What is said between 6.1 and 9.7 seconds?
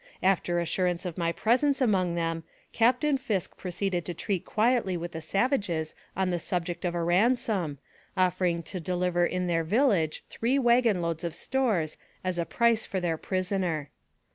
on the subject of a ransom, offering to deliver in their